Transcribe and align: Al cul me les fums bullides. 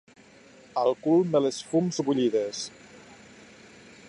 Al 0.83 0.89
cul 1.03 1.21
me 1.35 1.43
les 1.47 1.61
fums 1.73 2.01
bullides. 2.09 2.65